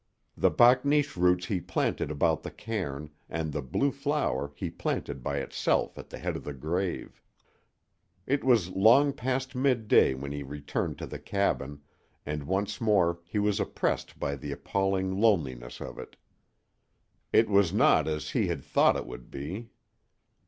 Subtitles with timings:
[0.35, 5.37] The bakneesh roots he planted about the cairn, and the blue flower he planted by
[5.37, 7.21] itself at the head of the grave.
[8.25, 11.83] It was long past midday when he returned to the cabin,
[12.25, 16.15] and once more he was oppressed by the appalling loneliness of it.
[17.31, 19.69] It was not as he had thought it would be.